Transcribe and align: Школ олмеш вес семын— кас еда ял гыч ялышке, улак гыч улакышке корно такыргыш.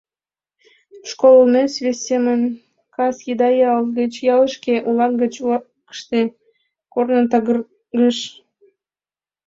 Школ 1.09 1.33
олмеш 1.41 1.73
вес 1.85 1.99
семын— 2.07 2.41
кас 2.95 3.15
еда 3.31 3.49
ял 3.73 3.83
гыч 3.97 4.13
ялышке, 4.35 4.75
улак 4.89 5.13
гыч 5.21 5.33
улакышке 5.43 6.21
корно 6.93 7.21
такыргыш. 7.31 8.17